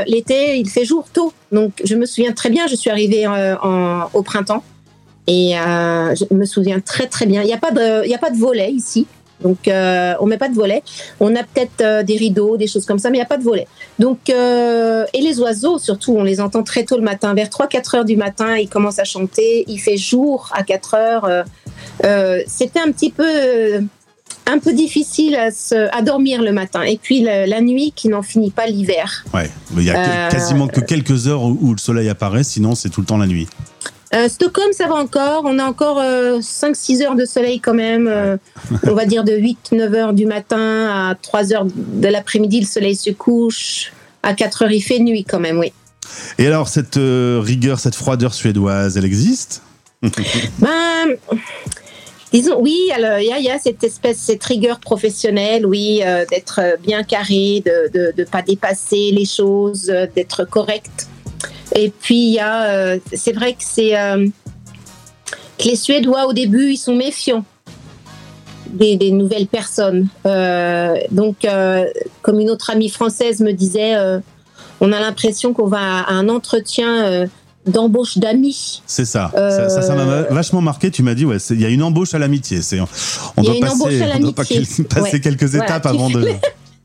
L'été, 0.06 0.58
il 0.58 0.68
fait 0.68 0.84
jour 0.84 1.06
tôt. 1.12 1.32
Donc 1.50 1.72
je 1.84 1.96
me 1.96 2.06
souviens 2.06 2.32
très 2.32 2.50
bien, 2.50 2.66
je 2.66 2.76
suis 2.76 2.90
arrivée 2.90 3.26
en, 3.26 4.08
au 4.12 4.22
printemps. 4.22 4.62
Et 5.26 5.52
je 5.54 6.34
me 6.34 6.44
souviens 6.44 6.80
très 6.80 7.06
très 7.06 7.26
bien. 7.26 7.42
Il 7.42 7.46
n'y 7.46 7.52
a, 7.52 7.58
pas 7.58 7.70
de, 7.70 8.12
a 8.12 8.18
pas 8.18 8.30
de 8.30 8.36
volet 8.36 8.70
ici. 8.70 9.06
Donc, 9.40 9.68
euh, 9.68 10.14
on 10.20 10.26
met 10.26 10.38
pas 10.38 10.48
de 10.48 10.54
volet. 10.54 10.82
On 11.20 11.34
a 11.36 11.42
peut-être 11.42 11.80
euh, 11.82 12.02
des 12.02 12.16
rideaux, 12.16 12.56
des 12.56 12.66
choses 12.66 12.86
comme 12.86 12.98
ça, 12.98 13.10
mais 13.10 13.18
il 13.18 13.20
n'y 13.20 13.24
a 13.24 13.28
pas 13.28 13.36
de 13.36 13.42
volet. 13.42 13.66
Donc, 13.98 14.30
euh, 14.30 15.04
et 15.12 15.20
les 15.20 15.38
oiseaux, 15.40 15.78
surtout, 15.78 16.14
on 16.16 16.22
les 16.22 16.40
entend 16.40 16.62
très 16.62 16.84
tôt 16.84 16.96
le 16.96 17.02
matin. 17.02 17.34
Vers 17.34 17.48
3-4 17.48 17.96
heures 17.96 18.04
du 18.04 18.16
matin, 18.16 18.56
ils 18.56 18.68
commencent 18.68 18.98
à 18.98 19.04
chanter. 19.04 19.64
Il 19.68 19.78
fait 19.78 19.96
jour 19.96 20.50
à 20.52 20.62
4 20.62 20.94
heures. 20.94 21.44
C'était 22.46 22.80
un 22.80 22.90
petit 22.90 23.10
peu, 23.10 23.80
un 24.46 24.58
peu 24.58 24.72
difficile 24.72 25.36
à, 25.36 25.50
se, 25.50 25.88
à, 25.96 26.02
dormir 26.02 26.42
le 26.42 26.52
matin. 26.52 26.82
Et 26.82 26.98
puis 26.98 27.22
la, 27.22 27.60
nuit 27.60 27.92
qui 27.94 28.08
n'en 28.08 28.22
finit 28.22 28.50
pas 28.50 28.66
l'hiver. 28.66 29.24
Ouais, 29.32 29.50
il 29.76 29.84
y 29.84 29.90
a 29.90 30.28
quasiment 30.28 30.68
que 30.68 30.80
quelques 30.80 31.28
heures 31.28 31.42
où 31.44 31.72
le 31.72 31.78
soleil 31.78 32.08
apparaît, 32.08 32.44
sinon 32.44 32.74
c'est 32.74 32.90
tout 32.90 33.00
le 33.00 33.06
temps 33.06 33.18
la 33.18 33.26
nuit. 33.26 33.48
Euh, 34.14 34.28
Stockholm, 34.28 34.72
ça 34.72 34.86
va 34.86 34.94
encore. 34.94 35.42
On 35.44 35.58
a 35.58 35.64
encore 35.64 35.98
5-6 35.98 36.02
euh, 37.02 37.06
heures 37.06 37.14
de 37.16 37.24
soleil 37.24 37.58
quand 37.58 37.74
même. 37.74 38.06
Euh, 38.06 38.36
on 38.84 38.94
va 38.94 39.06
dire 39.06 39.24
de 39.24 39.32
8-9 39.32 39.94
heures 39.94 40.12
du 40.12 40.26
matin 40.26 41.10
à 41.10 41.14
3 41.20 41.52
heures 41.52 41.66
de 41.66 42.08
l'après-midi, 42.08 42.60
le 42.60 42.66
soleil 42.66 42.94
se 42.94 43.10
couche. 43.10 43.92
À 44.22 44.34
4 44.34 44.62
heures, 44.62 44.70
il 44.70 44.82
fait 44.82 45.00
nuit 45.00 45.24
quand 45.24 45.40
même, 45.40 45.58
oui. 45.58 45.72
Et 46.38 46.46
alors, 46.46 46.68
cette 46.68 46.98
rigueur, 46.98 47.80
cette 47.80 47.94
froideur 47.94 48.34
suédoise, 48.34 48.96
elle 48.96 49.04
existe? 49.04 49.62
Ben. 50.58 51.16
Disons, 52.34 52.60
oui, 52.60 52.90
il 52.90 53.42
y, 53.42 53.48
a 53.48 53.58
cette 53.58 53.84
espèce, 53.84 54.18
cette 54.18 54.42
rigueur 54.42 54.80
professionnelle, 54.80 55.64
oui, 55.64 56.02
d'être 56.30 56.60
bien 56.82 57.04
carré, 57.04 57.62
de 57.64 58.12
ne 58.18 58.24
pas 58.24 58.42
dépasser 58.42 59.12
les 59.12 59.24
choses, 59.24 59.84
d'être 60.14 60.44
correct. 60.44 61.06
Et 61.74 61.90
puis, 61.90 62.26
il 62.26 62.32
y 62.34 62.38
a, 62.38 62.64
euh, 62.66 62.98
c'est 63.12 63.32
vrai 63.32 63.52
que 63.52 63.64
c'est 63.64 63.98
euh, 63.98 64.26
que 65.58 65.64
les 65.64 65.76
Suédois 65.76 66.26
au 66.26 66.32
début, 66.32 66.70
ils 66.72 66.76
sont 66.76 66.94
méfiants 66.94 67.44
des, 68.66 69.10
nouvelles 69.10 69.46
personnes. 69.46 70.08
Euh, 70.26 70.96
donc, 71.10 71.46
comme 72.22 72.40
une 72.40 72.50
autre 72.50 72.70
amie 72.70 72.88
française 72.88 73.40
me 73.40 73.52
disait, 73.52 73.94
on 74.80 74.92
a 74.92 74.98
l'impression 75.00 75.52
qu'on 75.52 75.68
va 75.68 76.00
à 76.00 76.12
un 76.12 76.28
entretien 76.28 77.28
d'embauche 77.66 78.18
d'amis. 78.18 78.82
C'est 78.86 79.04
ça. 79.04 79.30
Ça, 79.34 79.94
m'a 79.94 80.22
vachement 80.22 80.60
marqué. 80.60 80.90
Tu 80.90 81.02
m'as 81.02 81.14
dit, 81.14 81.24
ouais, 81.24 81.38
il 81.50 81.60
y 81.60 81.64
a 81.64 81.68
une 81.68 81.82
embauche 81.82 82.14
à 82.14 82.18
l'amitié. 82.18 82.62
C'est, 82.62 82.80
on, 82.80 83.42
doit 83.42 83.54
passer, 83.60 84.02
on 84.16 84.20
doit 84.20 84.32
passer 84.88 85.20
quelques 85.20 85.54
étapes 85.54 85.86
avant 85.86 86.10
de. 86.10 86.28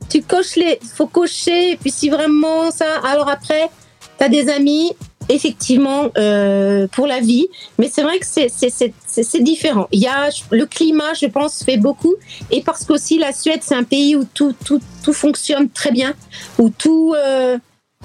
tu 0.09 0.21
coches 0.21 0.55
les, 0.55 0.79
faut 0.95 1.07
cocher. 1.07 1.71
Et 1.71 1.77
puis 1.77 1.91
si 1.91 2.09
vraiment 2.09 2.71
ça, 2.71 2.85
alors 3.03 3.29
après, 3.29 3.69
tu 4.17 4.23
as 4.23 4.29
des 4.29 4.49
amis, 4.49 4.93
effectivement, 5.29 6.09
euh, 6.17 6.87
pour 6.91 7.07
la 7.07 7.19
vie, 7.19 7.47
mais 7.77 7.89
c'est 7.91 8.01
vrai 8.01 8.19
que 8.19 8.25
c'est 8.25 9.43
différent. 9.43 9.87
Il 9.91 9.99
y 9.99 10.07
a 10.07 10.29
le 10.51 10.65
climat, 10.65 11.13
je 11.19 11.27
pense, 11.27 11.63
fait 11.63 11.77
beaucoup, 11.77 12.15
et 12.51 12.61
parce 12.61 12.83
qu'aussi 12.83 13.17
la 13.19 13.31
Suède, 13.31 13.59
c'est 13.61 13.75
un 13.75 13.83
pays 13.83 14.15
où 14.15 14.25
tout, 14.33 14.53
tout, 14.65 14.81
tout, 15.03 15.13
fonctionne 15.13 15.69
très 15.69 15.91
bien, 15.91 16.13
où 16.57 16.69
tout, 16.69 17.13
euh, 17.15 17.57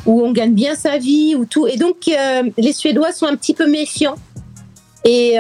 où 0.07 0.23
on 0.23 0.33
gagne 0.33 0.55
bien 0.55 0.75
sa 0.75 0.99
vie, 0.99 1.35
où 1.35 1.45
tout, 1.45 1.67
et 1.67 1.77
donc 1.77 2.09
euh, 2.09 2.43
les 2.59 2.73
Suédois 2.73 3.13
sont 3.13 3.27
un 3.27 3.37
petit 3.37 3.55
peu 3.55 3.69
méfiants 3.69 4.17
et 5.05 5.37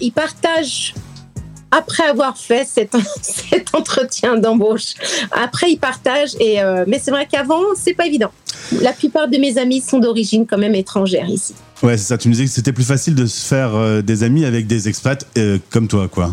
ils 0.00 0.12
partagent 0.12 0.94
après 1.76 2.04
avoir 2.04 2.36
fait 2.36 2.66
cet, 2.66 2.96
cet 3.22 3.74
entretien 3.74 4.36
d'embauche. 4.36 4.94
Après, 5.32 5.70
ils 5.70 5.78
partagent. 5.78 6.34
Et, 6.40 6.62
euh, 6.62 6.84
mais 6.86 7.00
c'est 7.02 7.10
vrai 7.10 7.26
qu'avant, 7.30 7.60
c'est 7.76 7.94
pas 7.94 8.06
évident. 8.06 8.30
La 8.80 8.92
plupart 8.92 9.28
de 9.28 9.38
mes 9.38 9.58
amis 9.58 9.80
sont 9.80 9.98
d'origine 9.98 10.46
quand 10.46 10.58
même 10.58 10.74
étrangère 10.74 11.28
ici. 11.28 11.54
Ouais, 11.82 11.96
c'est 11.96 12.04
ça. 12.04 12.18
Tu 12.18 12.28
me 12.28 12.34
disais 12.34 12.46
que 12.46 12.50
c'était 12.50 12.72
plus 12.72 12.84
facile 12.84 13.14
de 13.14 13.26
se 13.26 13.46
faire 13.46 13.74
euh, 13.74 14.02
des 14.02 14.22
amis 14.22 14.44
avec 14.44 14.66
des 14.66 14.88
expats 14.88 15.26
euh, 15.36 15.58
comme 15.70 15.88
toi, 15.88 16.08
quoi. 16.08 16.32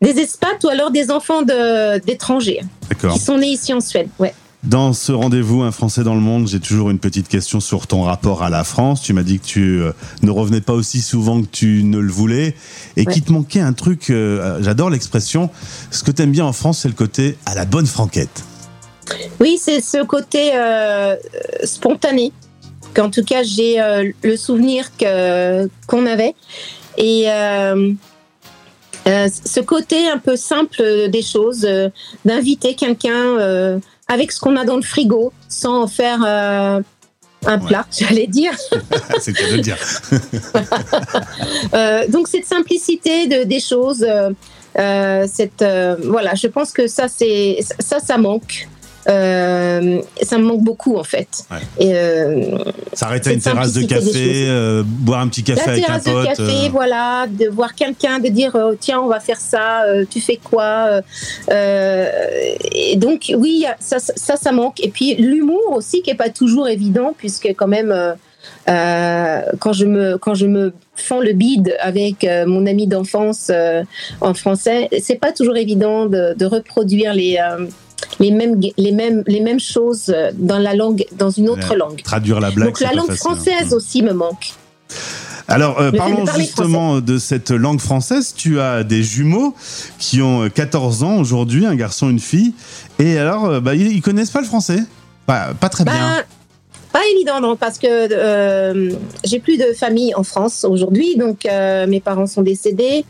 Des 0.00 0.18
expats 0.18 0.64
ou 0.64 0.68
alors 0.68 0.90
des 0.90 1.10
enfants 1.10 1.42
d'étrangers 1.42 2.62
qui 3.12 3.18
sont 3.18 3.36
nés 3.36 3.48
ici 3.48 3.74
en 3.74 3.80
Suède. 3.80 4.08
Ouais. 4.18 4.32
Dans 4.62 4.92
ce 4.92 5.10
rendez-vous 5.10 5.62
Un 5.62 5.72
Français 5.72 6.04
dans 6.04 6.14
le 6.14 6.20
monde, 6.20 6.46
j'ai 6.46 6.60
toujours 6.60 6.90
une 6.90 6.98
petite 6.98 7.28
question 7.28 7.60
sur 7.60 7.86
ton 7.86 8.02
rapport 8.02 8.42
à 8.42 8.50
la 8.50 8.62
France. 8.62 9.00
Tu 9.00 9.14
m'as 9.14 9.22
dit 9.22 9.38
que 9.38 9.46
tu 9.46 9.80
euh, 9.80 9.92
ne 10.22 10.30
revenais 10.30 10.60
pas 10.60 10.74
aussi 10.74 11.00
souvent 11.00 11.40
que 11.40 11.46
tu 11.46 11.82
ne 11.82 11.98
le 11.98 12.12
voulais 12.12 12.54
et 12.98 13.06
qu'il 13.06 13.22
te 13.22 13.32
manquait 13.32 13.60
un 13.60 13.72
truc. 13.72 14.10
Euh, 14.10 14.58
j'adore 14.60 14.90
l'expression. 14.90 15.48
Ce 15.90 16.04
que 16.04 16.10
tu 16.10 16.20
aimes 16.20 16.32
bien 16.32 16.44
en 16.44 16.52
France, 16.52 16.80
c'est 16.80 16.88
le 16.88 16.94
côté 16.94 17.38
à 17.46 17.54
la 17.54 17.64
bonne 17.64 17.86
franquette. 17.86 18.44
Oui, 19.40 19.58
c'est 19.58 19.80
ce 19.80 20.04
côté 20.04 20.50
euh, 20.54 21.16
spontané. 21.64 22.30
Qu'en 22.92 23.08
tout 23.08 23.24
cas, 23.24 23.42
j'ai 23.42 23.78
le 24.22 24.36
souvenir 24.36 24.90
qu'on 24.98 26.06
avait. 26.06 26.34
Et 26.98 27.26
ce 29.06 29.60
côté 29.60 30.10
un 30.10 30.18
peu 30.18 30.36
simple 30.36 31.08
des 31.08 31.22
choses, 31.22 31.66
d'inviter 32.24 32.74
quelqu'un 32.74 33.80
avec 34.10 34.32
ce 34.32 34.40
qu'on 34.40 34.56
a 34.56 34.64
dans 34.64 34.74
le 34.76 34.82
frigo, 34.82 35.32
sans 35.48 35.84
en 35.84 35.86
faire 35.86 36.18
euh, 36.26 36.80
un 37.46 37.58
plat, 37.60 37.86
j'allais 37.98 38.26
dire. 38.26 38.52
c'est 39.20 39.30
le 39.30 39.36
cas 39.36 39.50
de 39.50 39.56
le 39.56 39.62
dire. 39.62 39.78
Euh, 41.74 42.06
donc 42.08 42.26
cette 42.26 42.46
simplicité 42.46 43.26
de, 43.28 43.44
des 43.44 43.60
choses, 43.60 44.04
euh, 44.04 45.26
cette, 45.32 45.64
voilà, 46.04 46.34
je 46.34 46.48
pense 46.48 46.72
que 46.72 46.88
ça, 46.88 47.06
c'est 47.06 47.58
ça, 47.78 48.00
ça 48.00 48.18
manque. 48.18 48.68
Euh, 49.08 50.02
ça 50.22 50.38
me 50.38 50.44
manque 50.44 50.62
beaucoup 50.62 50.96
en 50.96 51.04
fait. 51.04 51.44
Et, 51.78 51.92
euh, 51.94 52.58
S'arrêter 52.92 53.30
à 53.30 53.32
une 53.32 53.40
terrasse 53.40 53.72
de 53.72 53.82
café, 53.82 54.46
euh, 54.48 54.82
boire 54.84 55.20
un 55.20 55.28
petit 55.28 55.42
café 55.42 55.70
avec 55.70 55.88
un 55.88 55.98
pote. 55.98 56.06
de 56.06 56.26
café, 56.26 56.68
voilà, 56.70 57.26
de 57.26 57.48
voir 57.48 57.74
quelqu'un, 57.74 58.18
de 58.18 58.28
dire 58.28 58.52
oh, 58.54 58.74
tiens 58.78 59.00
on 59.00 59.08
va 59.08 59.20
faire 59.20 59.40
ça, 59.40 59.84
tu 60.10 60.20
fais 60.20 60.38
quoi 60.42 61.00
Et 61.50 62.96
donc 62.96 63.32
oui, 63.36 63.64
ça, 63.78 63.98
ça, 63.98 64.36
ça 64.36 64.52
manque. 64.52 64.80
Et 64.84 64.90
puis 64.90 65.14
l'humour 65.14 65.72
aussi 65.76 66.02
qui 66.02 66.10
est 66.10 66.14
pas 66.14 66.30
toujours 66.30 66.68
évident 66.68 67.14
puisque 67.16 67.48
quand 67.56 67.68
même 67.68 67.94
quand 68.66 69.72
je 69.72 69.86
me 69.86 70.18
quand 70.18 70.34
je 70.34 70.46
me 70.46 70.74
fends 70.94 71.20
le 71.20 71.32
bide 71.32 71.74
avec 71.80 72.26
mon 72.46 72.66
ami 72.66 72.86
d'enfance 72.86 73.50
en 74.20 74.34
français, 74.34 74.90
c'est 75.00 75.18
pas 75.18 75.32
toujours 75.32 75.56
évident 75.56 76.04
de, 76.04 76.34
de 76.34 76.44
reproduire 76.44 77.14
les 77.14 77.38
les 78.18 78.30
mêmes, 78.30 78.60
les 78.76 78.92
mêmes, 78.92 79.22
les 79.26 79.40
mêmes 79.40 79.60
choses 79.60 80.14
dans 80.34 80.58
la 80.58 80.74
langue, 80.74 81.04
dans 81.16 81.30
une 81.30 81.48
autre 81.48 81.74
langue. 81.74 82.02
Traduire 82.02 82.40
la 82.40 82.50
blague. 82.50 82.68
Donc 82.68 82.80
la 82.80 82.92
langue 82.92 83.12
française 83.12 83.72
aussi 83.72 84.02
me 84.02 84.12
manque. 84.12 84.54
Alors, 85.50 85.80
euh, 85.80 85.90
parlons 85.90 86.24
justement 86.36 87.00
de 87.00 87.18
cette 87.18 87.50
langue 87.50 87.80
française. 87.80 88.34
Tu 88.36 88.60
as 88.60 88.84
des 88.84 89.02
jumeaux 89.02 89.54
qui 89.98 90.22
ont 90.22 90.48
14 90.48 91.02
ans 91.02 91.16
aujourd'hui, 91.16 91.66
un 91.66 91.74
garçon, 91.74 92.08
une 92.08 92.20
fille. 92.20 92.54
Et 93.00 93.18
alors, 93.18 93.46
euh, 93.46 93.60
bah, 93.60 93.74
ils, 93.74 94.00
connaissent 94.00 94.30
pas 94.30 94.40
le 94.40 94.46
français 94.46 94.78
pas, 95.26 95.52
pas 95.58 95.68
très 95.68 95.84
bien. 95.84 96.22
Pas 96.92 97.06
évident, 97.14 97.56
parce 97.56 97.78
que 97.78 97.86
euh, 97.86 98.90
j'ai 99.22 99.38
plus 99.38 99.56
de 99.58 99.72
famille 99.74 100.12
en 100.16 100.24
France 100.24 100.64
aujourd'hui, 100.64 101.16
donc 101.16 101.46
euh, 101.46 101.86
mes 101.86 102.00
parents 102.00 102.26
sont 102.26 102.42
décédés, 102.42 103.04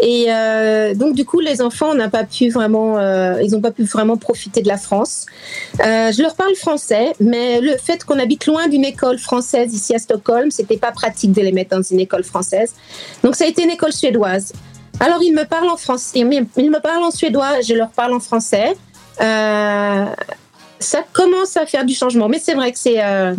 et 0.00 0.26
euh, 0.28 0.94
donc 0.94 1.16
du 1.16 1.24
coup 1.24 1.40
les 1.40 1.60
enfants 1.60 1.94
n'ont 1.94 2.10
pas 2.10 2.22
pu 2.22 2.50
vraiment, 2.50 3.00
ils 3.40 3.50
n'ont 3.50 3.60
pas 3.60 3.72
pu 3.72 3.82
vraiment 3.82 4.16
profiter 4.16 4.62
de 4.62 4.68
la 4.68 4.76
France. 4.76 5.26
je 5.80 6.22
leur 6.22 6.36
parle 6.36 6.54
français, 6.54 7.12
mais 7.18 7.60
le 7.60 7.76
fait 7.76 8.04
qu'on 8.04 8.20
habite 8.20 8.46
loin 8.46 8.68
d'une 8.68 8.84
école 8.84 9.18
française 9.18 9.74
ici 9.74 9.94
à 9.94 9.98
Stockholm, 9.98 10.52
c'était 10.52 10.76
pas 10.76 10.92
pratique 10.92 11.32
de 11.32 11.40
les 11.40 11.52
mettre 11.52 11.76
dans 11.76 11.82
une 11.82 11.98
école 11.98 12.22
française, 12.22 12.72
donc 13.24 13.34
ça 13.34 13.46
a 13.46 13.48
été 13.48 13.64
une 13.64 13.70
école 13.70 13.92
suédoise. 13.92 14.52
Alors 15.00 15.20
ils 15.24 15.34
me 15.34 15.44
parlent 15.44 15.70
en 15.70 15.76
français, 15.76 16.20
ils 16.20 16.26
me 16.26 16.80
parlent 16.80 17.02
en 17.02 17.10
suédois, 17.10 17.62
je 17.62 17.74
leur 17.74 17.90
parle 17.90 18.14
en 18.14 18.20
français. 18.20 18.76
Euh, 19.20 20.06
ça 20.84 21.04
commence 21.12 21.56
à 21.56 21.66
faire 21.66 21.84
du 21.84 21.94
changement. 21.94 22.28
Mais 22.28 22.40
c'est 22.42 22.54
vrai 22.54 22.72
que 22.72 22.78
c'est. 22.78 23.02
Euh, 23.02 23.34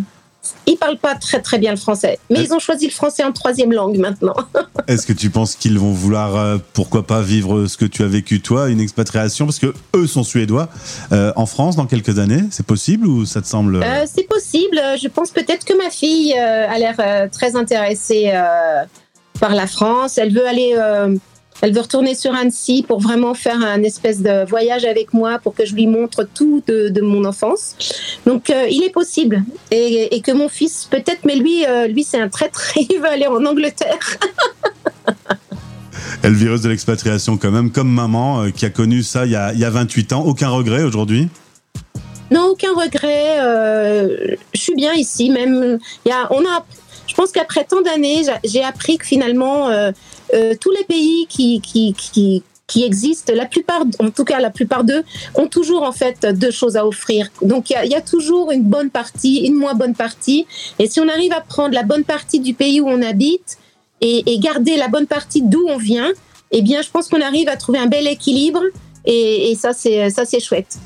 ils 0.68 0.78
parlent 0.78 1.00
pas 1.00 1.16
très 1.16 1.42
très 1.42 1.58
bien 1.58 1.72
le 1.72 1.78
français, 1.78 2.20
mais 2.30 2.44
ils 2.44 2.54
ont 2.54 2.60
choisi 2.60 2.86
le 2.86 2.92
français 2.92 3.24
en 3.24 3.32
troisième 3.32 3.74
langue 3.74 3.98
maintenant. 3.98 4.36
Est-ce 4.88 5.08
que 5.08 5.14
tu 5.14 5.32
penses 5.32 5.56
qu'ils 5.56 5.80
vont 5.80 5.92
vouloir, 5.92 6.36
euh, 6.36 6.58
pourquoi 6.74 7.08
pas, 7.08 7.24
vivre 7.24 7.66
ce 7.66 7.78
que 7.78 7.86
tu 7.86 8.04
as 8.04 8.08
vécu 8.08 8.42
toi, 8.42 8.70
une 8.70 8.80
expatriation, 8.80 9.48
parce 9.48 9.58
que 9.58 9.74
eux 9.96 10.06
sont 10.06 10.22
suédois 10.22 10.70
euh, 11.12 11.34
en 11.36 11.48
France 11.48 11.76
dans 11.76 11.88
quelques 11.88 12.20
années 12.20 12.44
C'est 12.52 12.66
possible 12.66 13.08
ou 13.08 13.26
ça 13.26 13.42
te 13.42 13.48
semble 13.48 13.84
C'est 14.06 14.28
possible. 14.28 14.80
Je 15.02 15.08
pense 15.08 15.32
peut-être 15.32 15.66
que 15.66 15.76
ma 15.76 15.90
fille 15.90 16.34
a 16.36 16.78
l'air 16.78 17.30
très 17.32 17.56
intéressée 17.56 18.32
par 19.40 19.56
la 19.56 19.66
France. 19.66 20.20
Elle 20.20 20.32
veut 20.32 20.48
aller 20.48 20.78
elle 21.62 21.74
veut 21.74 21.82
retourner 21.82 22.16
sur 22.16 22.34
Annecy 22.34 22.84
pour 22.88 23.00
vraiment 23.00 23.34
faire 23.34 23.62
un 23.62 23.82
espèce 23.84 24.22
de 24.22 24.46
voyage 24.48 24.86
avec 24.86 25.14
moi 25.14 25.40
pour 25.40 25.56
que 25.56 25.66
je 25.66 25.74
lui 25.74 25.88
montre 25.88 26.28
tout 26.34 26.62
de, 26.68 27.02
mon 27.02 27.26
enfance. 27.26 27.76
Donc 28.26 28.50
euh, 28.50 28.68
il 28.70 28.84
est 28.84 28.90
possible 28.90 29.44
et, 29.72 30.22
que 30.22 30.32
mon 30.32 30.50
fils 30.50 30.88
peut-être, 30.90 31.22
mais 31.26 31.36
lui, 31.36 31.66
euh, 31.66 31.88
lui 31.88 32.04
c'est 32.04 32.20
un 32.20 32.30
traître, 32.30 32.74
il 32.78 32.98
veut 33.00 33.08
aller 33.08 33.28
en 33.28 33.46
Angleterre. 33.46 34.00
Elle 36.24 36.34
vireuse 36.34 36.62
de 36.62 36.70
l'expatriation 36.70 37.38
quand 37.38 37.52
même, 37.52 37.72
comme 37.72 37.90
maman 37.90 38.44
euh, 38.44 38.50
qui 38.50 38.66
a 38.66 38.70
connu 38.70 39.04
ça 39.04 39.26
il 39.26 39.32
y 39.32 39.36
a, 39.36 39.54
il 39.54 39.60
y 39.60 39.66
a 39.66 39.70
28 39.70 40.14
ans. 40.14 40.24
Aucun 40.26 40.50
regret 40.50 40.84
aujourd'hui? 40.84 41.30
Non, 42.32 42.48
aucun 42.52 42.74
regret. 42.74 43.38
je 44.54 44.60
suis 44.60 44.74
bien 44.74 44.94
ici. 44.94 45.30
Même, 45.30 45.78
y 46.06 46.12
a, 46.12 46.28
on 46.32 46.42
a, 46.42 46.66
je 47.08 47.14
pense 47.14 47.32
qu'après 47.32 47.64
tant 47.64 47.82
d'années, 47.82 48.24
j'ai 48.44 48.64
appris 48.64 48.98
que 48.98 49.06
finalement 49.06 49.70
euh, 49.70 49.92
tous 50.60 50.72
les 50.72 50.84
pays 50.84 51.28
qui, 51.30 51.62
qui, 51.62 51.94
qui, 51.94 52.44
qui 52.68 52.84
existent, 52.84 53.34
la 53.34 53.46
plupart, 53.46 53.84
en 54.00 54.10
tout 54.10 54.24
cas 54.24 54.40
la 54.40 54.50
plupart 54.50 54.84
d'eux, 54.84 55.04
ont 55.36 55.48
toujours 55.48 55.84
en 55.84 55.92
fait 55.92 56.26
deux 56.26 56.52
choses 56.52 56.76
à 56.76 56.86
offrir. 56.86 57.30
Donc 57.42 57.70
il 57.70 57.78
y, 57.84 57.90
y, 57.90 57.96
a 57.96 58.02
toujours 58.02 58.52
une 58.52 58.64
bonne 58.64 58.90
partie, 58.90 59.46
une 59.46 59.56
moins 59.56 59.76
bonne 59.76 59.94
partie. 59.94 60.48
Et 60.80 60.88
si 60.88 61.00
on 61.00 61.08
arrive 61.08 61.34
à 61.34 61.42
prendre 61.42 61.74
la 61.74 61.84
bonne 61.84 62.04
partie 62.04 62.40
du 62.40 62.54
pays 62.54 62.82
où 62.82 62.88
on 62.88 63.02
habite 63.02 63.58
et, 64.02 64.34
et 64.34 64.40
garder 64.40 64.78
la 64.78 64.88
bonne 64.88 65.08
partie 65.08 65.42
d'où 65.42 65.66
on 65.70 65.78
vient, 65.78 66.12
eh 66.52 66.62
bien 66.62 66.82
je 66.82 66.90
pense 66.90 67.08
qu'on 67.08 67.22
arrive 67.22 67.50
à 67.50 67.58
trouver 67.58 67.80
un 67.80 67.88
bel 67.88 68.08
équilibre. 68.08 68.62
Et, 69.06 69.52
et 69.52 69.56
ça 69.56 69.74
c'est 69.74 70.10
ça 70.10 70.26
c'est 70.26 70.40
chouette. 70.40 70.78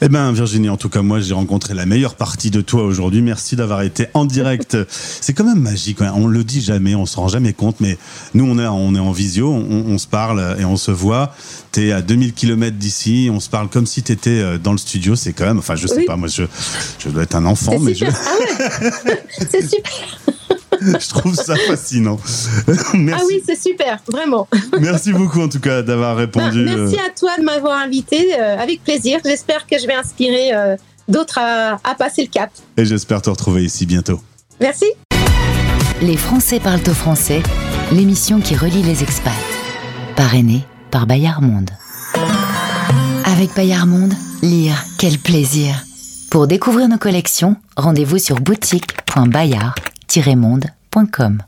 Eh 0.00 0.08
bien, 0.08 0.30
Virginie, 0.30 0.68
en 0.68 0.76
tout 0.76 0.88
cas, 0.88 1.02
moi, 1.02 1.18
j'ai 1.18 1.34
rencontré 1.34 1.74
la 1.74 1.84
meilleure 1.84 2.14
partie 2.14 2.50
de 2.50 2.60
toi 2.60 2.84
aujourd'hui. 2.84 3.20
Merci 3.20 3.56
d'avoir 3.56 3.82
été 3.82 4.06
en 4.14 4.26
direct. 4.26 4.76
C'est 4.88 5.32
quand 5.32 5.44
même 5.44 5.60
magique. 5.60 6.00
Hein. 6.00 6.12
On 6.14 6.28
le 6.28 6.44
dit 6.44 6.60
jamais, 6.60 6.94
on 6.94 7.04
s'en 7.04 7.22
rend 7.22 7.28
jamais 7.28 7.52
compte, 7.52 7.80
mais 7.80 7.98
nous, 8.32 8.44
on 8.44 8.58
est, 8.60 8.66
on 8.66 8.94
est 8.94 9.00
en 9.00 9.10
visio, 9.10 9.50
on, 9.50 9.98
se 9.98 10.06
parle 10.06 10.56
et 10.60 10.64
on 10.64 10.76
se 10.76 10.92
voit. 10.92 11.34
T'es 11.72 11.90
à 11.90 12.00
2000 12.00 12.32
km 12.32 12.76
d'ici, 12.76 13.28
on 13.32 13.40
se 13.40 13.50
parle 13.50 13.68
comme 13.68 13.86
si 13.86 14.02
t'étais 14.02 14.30
euh, 14.30 14.58
dans 14.58 14.72
le 14.72 14.78
studio. 14.78 15.16
C'est 15.16 15.32
quand 15.32 15.46
même, 15.46 15.58
enfin, 15.58 15.74
je 15.74 15.88
sais 15.88 16.04
pas, 16.04 16.16
moi, 16.16 16.28
je, 16.28 16.44
je 17.00 17.08
dois 17.08 17.24
être 17.24 17.34
un 17.34 17.44
enfant, 17.44 17.78
mais 17.80 17.94
super. 17.94 18.12
je. 18.12 18.18
Ah 18.24 19.04
ouais, 19.04 19.22
c'est 19.50 19.68
super. 19.68 20.37
je 20.80 21.08
trouve 21.08 21.34
ça 21.34 21.56
fascinant. 21.56 22.18
Merci. 22.94 23.22
Ah 23.22 23.26
oui, 23.26 23.42
c'est 23.44 23.60
super, 23.60 23.98
vraiment. 24.08 24.48
Merci 24.80 25.12
beaucoup 25.12 25.40
en 25.40 25.48
tout 25.48 25.60
cas 25.60 25.82
d'avoir 25.82 26.16
répondu. 26.16 26.64
Bah, 26.64 26.72
merci 26.76 26.96
euh. 26.96 27.06
à 27.06 27.10
toi 27.18 27.30
de 27.38 27.42
m'avoir 27.42 27.78
invité, 27.80 28.38
euh, 28.38 28.58
avec 28.58 28.82
plaisir. 28.82 29.20
J'espère 29.24 29.66
que 29.66 29.78
je 29.78 29.86
vais 29.86 29.94
inspirer 29.94 30.54
euh, 30.54 30.76
d'autres 31.08 31.38
à, 31.38 31.78
à 31.84 31.94
passer 31.94 32.22
le 32.22 32.28
cap. 32.28 32.50
Et 32.76 32.84
j'espère 32.84 33.22
te 33.22 33.30
retrouver 33.30 33.64
ici 33.64 33.86
bientôt. 33.86 34.20
Merci. 34.60 34.86
Les 36.02 36.16
Français 36.16 36.60
parlent 36.60 36.80
au 36.88 36.94
français, 36.94 37.42
l'émission 37.92 38.40
qui 38.40 38.54
relie 38.54 38.82
les 38.82 39.02
expats. 39.02 39.32
Parrainée 40.16 40.64
par 40.90 41.06
Bayard 41.06 41.42
Monde. 41.42 41.70
Avec 43.24 43.54
Bayard 43.54 43.86
Monde, 43.86 44.14
lire, 44.42 44.84
quel 44.98 45.18
plaisir. 45.18 45.84
Pour 46.30 46.46
découvrir 46.46 46.88
nos 46.88 46.98
collections, 46.98 47.56
rendez-vous 47.76 48.18
sur 48.18 48.36
boutique.bayard.com 48.36 49.97
monde.com 50.36 51.47